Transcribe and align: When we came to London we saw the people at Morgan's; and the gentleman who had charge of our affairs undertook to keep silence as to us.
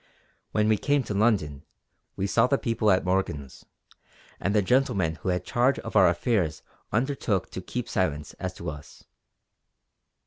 When 0.51 0.67
we 0.67 0.79
came 0.79 1.03
to 1.03 1.13
London 1.13 1.63
we 2.15 2.25
saw 2.25 2.47
the 2.47 2.57
people 2.57 2.89
at 2.89 3.05
Morgan's; 3.05 3.65
and 4.39 4.55
the 4.55 4.63
gentleman 4.63 5.17
who 5.17 5.29
had 5.29 5.45
charge 5.45 5.77
of 5.77 5.95
our 5.95 6.09
affairs 6.09 6.63
undertook 6.91 7.51
to 7.51 7.61
keep 7.61 7.87
silence 7.87 8.33
as 8.39 8.55
to 8.55 8.71
us. 8.71 9.03